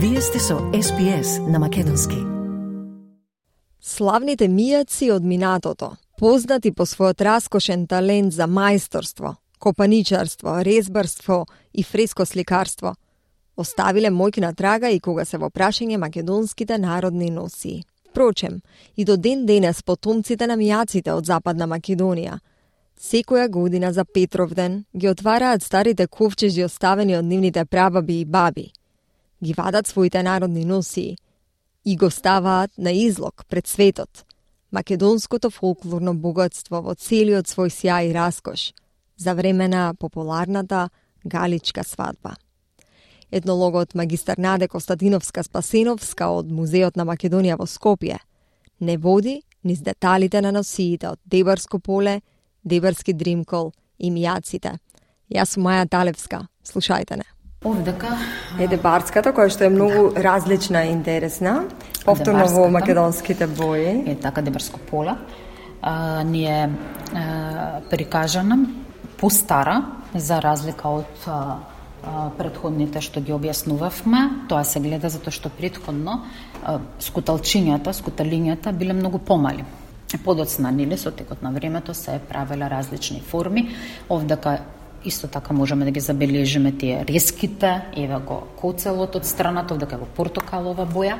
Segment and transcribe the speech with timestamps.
[0.00, 2.14] Вие сте со SPS на Македонски.
[3.80, 5.88] Славните мијаци од минатото,
[6.18, 12.94] познати по својот раскошен талент за мајсторство, копаничарство, резбарство и фрескосликарство,
[13.56, 17.82] оставиле мојкна трага и кога се во прашање македонските народни носии.
[18.10, 18.60] Впрочем,
[18.96, 22.38] и до ден денес потомците на мијаците од Западна Македонија
[23.00, 28.72] Секоја година за Петровден ги отвараат старите ковчежи оставени од нивните прабаби и баби.
[29.42, 31.16] Ги вадат своите народни носии
[31.84, 34.24] и го ставаат на излог пред светот.
[34.72, 38.72] Македонското фолклорно богатство во целиот свој сјај и раскош
[39.16, 40.90] за време на популарната
[41.24, 42.36] галичка свадба.
[43.32, 48.18] Етнологот магистар Наде Костадиновска Спасеновска од Музеот на Македонија во Скопје
[48.80, 52.20] не води низ деталите на носиите од Дебарско поле
[52.64, 54.78] Дебарски дримкол и мијаците.
[55.30, 56.46] Јас сум Маја Талевска.
[56.64, 57.37] Слушајте не.
[57.66, 58.12] Овдека
[58.62, 61.64] Еде барската, која што е многу различна и интересна,
[62.04, 62.70] повторно во Дебарската.
[62.70, 64.10] македонските бои.
[64.10, 65.16] е така Дебарско поле,
[65.82, 66.70] а, ни е
[67.14, 68.58] а, прикажана
[69.16, 69.82] постара
[70.14, 71.58] за разлика од а,
[72.38, 74.46] предходните што ги објаснувавме.
[74.48, 76.22] Тоа се гледа затоа што предходно
[77.00, 79.64] скуталчињата, скуталињата биле многу помали.
[80.24, 83.74] Подоцна, нели, со текот на времето се правеле различни форми.
[84.08, 84.60] Овдека
[85.04, 90.10] исто така можеме да ги забележиме тие реските, еве го коцелот од страната, овдека е
[90.16, 91.18] портокалова боја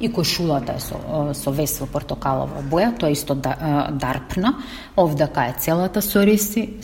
[0.00, 0.96] и кошулата е со,
[1.34, 4.56] со вес во портокалова боја, тоа е исто да, дарпна,
[4.96, 6.80] овдека е целата со реси,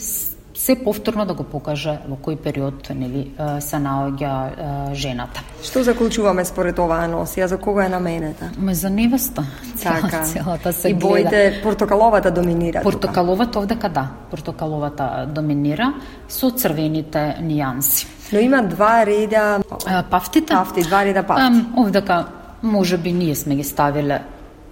[0.57, 3.29] се повторно да го покаже во кој период нели
[3.61, 5.43] се наоѓа жената.
[5.61, 8.49] Што заклучуваме според оваа носија, за кого е наменета?
[8.57, 9.45] Ме за невеста,
[9.83, 10.23] Така.
[10.25, 12.81] целата се и боите портокаловата доминира.
[12.81, 15.93] Портокаловата овдека да, портокаловата доминира
[16.27, 18.07] со црвените нијанси.
[18.33, 19.61] Но има два реда
[20.09, 20.53] Пафтите?
[20.53, 21.65] Пафти, два реда пафти.
[21.77, 22.25] Овдека
[22.63, 24.21] може би ние сме ги ставиле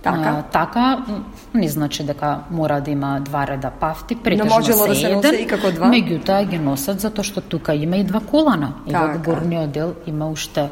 [0.06, 0.30] Така?
[0.30, 1.06] А, така,
[1.54, 5.42] не значи дека мора да има два реда пафти, претежно можело да се еден, носи
[5.42, 5.90] и како два?
[5.90, 8.74] Меѓутоа ги носат затоа што тука има и два колана.
[8.86, 9.18] И во Така.
[9.18, 10.70] горниот дел има уште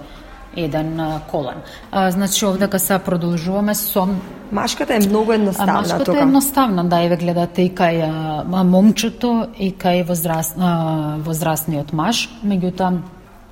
[0.56, 1.02] еден
[1.32, 1.66] колан.
[1.92, 4.08] А, значи овдека се продолжуваме со
[4.52, 6.20] Машката е многу а едноставна машката тука.
[6.20, 11.94] е едноставна, да, еве гледате и кај а, а, момчето и кај возраст, а, возрастниот
[11.94, 13.02] маж, меѓутоа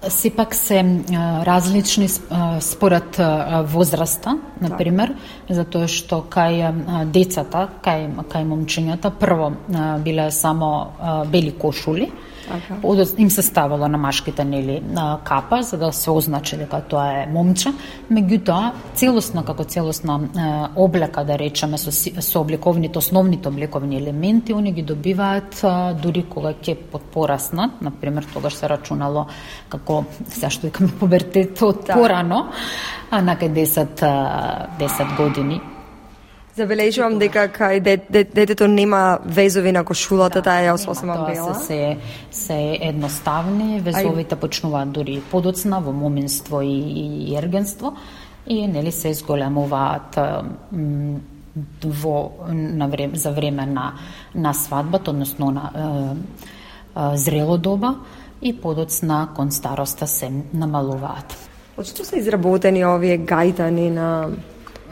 [0.09, 1.03] сепак се
[1.45, 2.09] различни
[2.59, 3.21] според
[3.63, 5.13] возраста, на пример,
[5.49, 9.51] затоа што кај децата, кај кај момчињата прво
[10.03, 10.71] биле само
[11.31, 12.11] бели кошули,
[12.47, 12.79] Така.
[12.83, 17.23] Одот им се ставала на машките нели на капа за да се означи дека тоа
[17.23, 17.73] е момче,
[18.11, 24.71] меѓутоа целосно како целосна е, облека да речеме со со обликовните основните обликовни елементи они
[24.71, 29.27] ги добиваат а, дури кога ќе подпораснат, на пример тогаш се рачунало
[29.69, 31.93] како се што викаме пубертет од Да.
[31.93, 32.47] порано,
[33.11, 35.61] а на кај 10 а, 10 години
[36.55, 41.53] Забележувам дека кај дет, дет, детето нема везови на кошулата, таа е сосема Тоа бела.
[41.55, 41.97] се, се,
[42.31, 47.95] се едноставни, везовите почнуваат дури подоцна во моминство и, и ергенство
[48.47, 50.19] и нели се изголемуваат
[51.85, 53.93] во на време за време на
[54.35, 55.79] на свадбата, односно на е,
[56.99, 57.95] е, зрело доба
[58.41, 61.37] и подоцна кон староста се намалуваат.
[61.77, 64.07] Од што се изработени овие гајтани на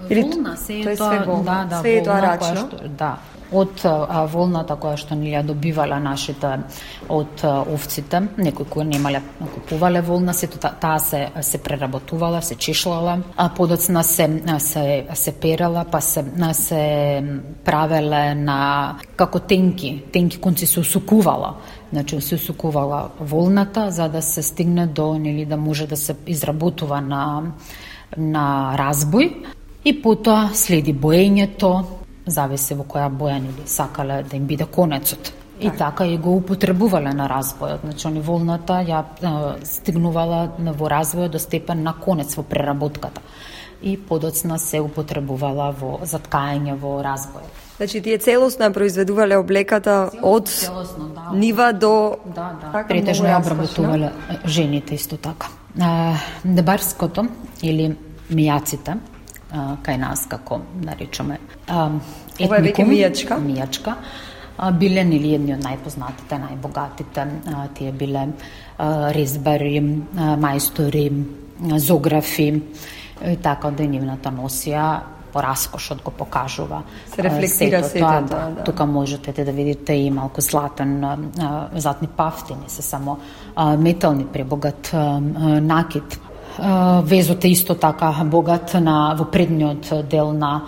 [0.10, 1.44] Или волна се тоа е тоа, све волна?
[1.44, 2.56] да, да, Све е тоа рачно?
[2.56, 3.18] што, да,
[3.52, 6.52] од а, волната која што ни ја добивале нашите
[7.10, 9.22] од а, овците, некои кои немале
[9.54, 15.32] купувале волна, сето та- таа се се преработувала, се чешлала, а подоцна се се се
[15.32, 17.24] перала, па се се
[17.66, 21.56] правеле на како тенки, тенки конци се усукувала.
[21.94, 27.02] Значи се усукувала волната за да се стигне до нели да може да се изработува
[27.02, 27.42] на
[28.18, 29.34] на разбој
[29.86, 31.84] и потоа следи боењето,
[32.26, 35.34] зависи во која боја нели сакале да им биде конецот.
[35.62, 37.80] И така и го употребувале на разбојот.
[37.84, 43.22] Значи, они волната ја е, стигнувала на- во развојот до степен на конец во преработката.
[43.84, 47.52] И подоцна се употребувала во заткање во разбојот.
[47.78, 51.38] Значи тие целосно ја произведувале облеката од целосно, да.
[51.38, 52.72] нива до Да, да.
[52.72, 54.12] Така, Претежно ја обработувале
[54.46, 55.48] жените исто така.
[55.82, 57.28] А, дебарското
[57.64, 57.96] или
[58.32, 58.98] мијаците,
[59.53, 61.39] а, кај нас како наричаме
[61.69, 61.91] а,
[62.41, 63.39] Ова е веќе етникум, мијачка.
[63.39, 63.97] мијачка
[64.57, 68.29] а, биле нели едни од најпознатите, најбогатите, а, тие биле
[68.79, 71.09] а, резбари, а, мајстори,
[71.73, 72.63] а, зографи,
[73.25, 76.83] и така да и нивната носија по раскошот го покажува.
[77.15, 78.65] Се рефлектира сето сето тоа, тоа, да.
[78.65, 83.19] Тука можете да видите и малку златен, а, а, златни пафти, не се само
[83.57, 85.21] а, метални пребогат а, а,
[85.61, 86.21] накид.
[87.04, 90.62] Везот е исто така богат на во предниот дел на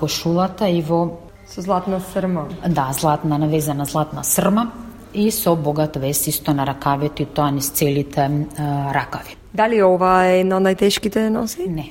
[0.00, 2.48] кошулата и во со златна срма.
[2.68, 4.70] Да, златна навезена златна срма
[5.14, 8.46] и со богат вес исто на ракавите, тоа низ целите
[8.92, 9.36] ракави.
[9.54, 11.64] Дали ова е едно од најтешките носи?
[11.68, 11.88] Не,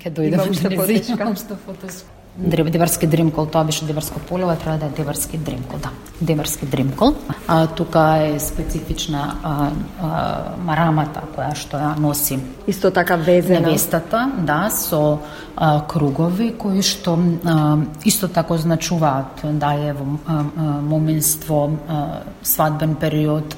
[0.00, 1.28] ќе дојдам да потешка?
[1.30, 2.08] уште потешко.
[2.36, 5.90] Деварски дримкол, тоа беше деварско полево, треба да е деварски дримкол, да.
[6.20, 7.14] Деварски дримкол.
[7.48, 9.70] А, тука е специфична а,
[10.02, 13.60] а, марамата која што ја носи Исто така везена.
[13.60, 15.18] невестата, да, со
[15.56, 17.14] а, кругови кои што
[17.44, 23.54] а, исто така означуваат да е во а, а, моменство, а, свадбен период,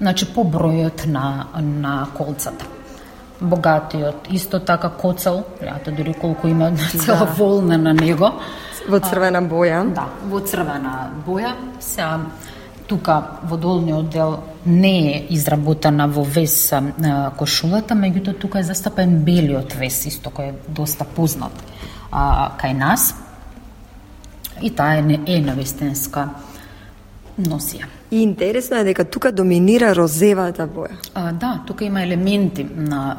[0.00, 2.66] значи по бројот на на колцата
[3.40, 7.34] богатиот, исто така коцел, јата дури колку има цела Да.
[7.38, 8.32] волна на него.
[8.88, 9.84] Во црвена боја.
[9.94, 11.52] Да, во црвена боја.
[11.80, 12.04] Се
[12.86, 16.82] тука во долниот дел не е изработена во вес а,
[17.38, 21.52] кошулата, меѓутоа тука е застапен белиот вес, исто кој е доста познат
[22.10, 23.14] а, кај нас.
[24.60, 26.28] И таа е, е навестенска
[27.40, 27.84] носија.
[28.10, 30.96] И интересно е дека тука доминира розевата боја.
[31.14, 33.16] А, да, тука има елементи на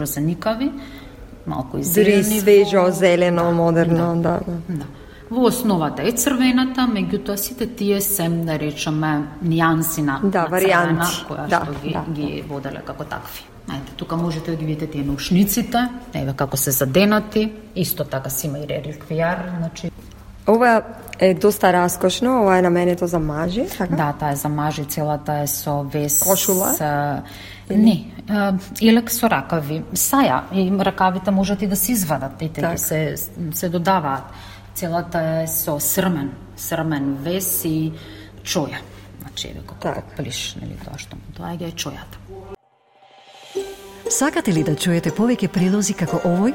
[0.00, 0.70] розеникави,
[1.46, 2.40] малку и зелени.
[2.40, 4.22] свежо, во- зелено, модерно, да.
[4.22, 4.40] да.
[4.68, 4.84] Да.
[5.30, 11.06] Во основата е црвената, меѓутоа сите тие се, да речеме, нијанси на, Да, на црвена,
[11.28, 12.04] која Да, што ги, да.
[12.12, 13.44] ги воделе како такви.
[13.70, 18.46] Ајде, тука можете да ги видите тие наушниците, еве како се заденати, исто така си
[18.46, 19.89] има и реликвијар, значи
[20.48, 20.82] Ова
[21.18, 23.96] е доста раскошно, ова е наменето за мажи, така?
[23.96, 26.18] Да, таа е за мажи, целата е со вес.
[26.20, 26.74] Кошула?
[26.80, 27.22] а,
[27.70, 29.82] не, а, илек со ракави.
[29.94, 33.16] Саја, и ракавите можат и да се извадат, и те се,
[33.52, 34.24] се додаваат.
[34.74, 37.92] Целата е со срмен, срмен вес и
[38.42, 38.80] чоја.
[39.20, 40.02] Значи, еве како Така.
[40.16, 42.16] плиш, нели тоа што му доаѓа е чојата.
[44.10, 46.54] Сакате ли да чуете повеќе прилози како овој?